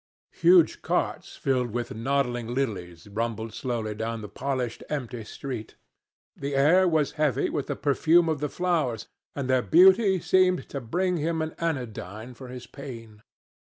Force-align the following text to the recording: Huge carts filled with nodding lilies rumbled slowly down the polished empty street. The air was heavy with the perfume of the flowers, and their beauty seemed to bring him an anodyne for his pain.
Huge 0.33 0.81
carts 0.81 1.35
filled 1.35 1.69
with 1.75 1.93
nodding 1.93 2.55
lilies 2.55 3.07
rumbled 3.07 3.53
slowly 3.53 3.93
down 3.93 4.23
the 4.23 4.27
polished 4.27 4.81
empty 4.89 5.23
street. 5.23 5.75
The 6.35 6.55
air 6.55 6.87
was 6.87 7.11
heavy 7.21 7.51
with 7.51 7.67
the 7.67 7.75
perfume 7.75 8.27
of 8.27 8.39
the 8.39 8.49
flowers, 8.49 9.05
and 9.35 9.47
their 9.47 9.61
beauty 9.61 10.19
seemed 10.19 10.67
to 10.69 10.81
bring 10.81 11.17
him 11.17 11.39
an 11.43 11.51
anodyne 11.59 12.33
for 12.33 12.47
his 12.47 12.65
pain. 12.65 13.21